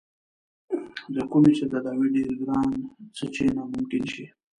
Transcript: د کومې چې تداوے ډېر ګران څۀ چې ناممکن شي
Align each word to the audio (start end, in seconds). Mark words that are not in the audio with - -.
د 1.13 1.17
کومې 1.31 1.51
چې 1.57 1.65
تداوے 1.71 2.07
ډېر 2.15 2.31
ګران 2.39 2.69
څۀ 3.15 3.25
چې 3.35 3.43
ناممکن 3.55 4.03
شي 4.13 4.25